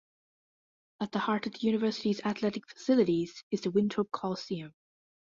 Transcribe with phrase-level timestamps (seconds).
[0.99, 4.73] At the heart of the University's athletic facilities is the Winthrop Coliseum.